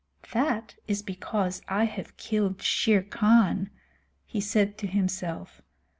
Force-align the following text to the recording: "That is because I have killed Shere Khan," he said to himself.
"That 0.33 0.73
is 0.87 1.03
because 1.03 1.61
I 1.67 1.83
have 1.83 2.17
killed 2.17 2.63
Shere 2.63 3.03
Khan," 3.03 3.69
he 4.25 4.41
said 4.41 4.75
to 4.79 4.87
himself. 4.87 5.61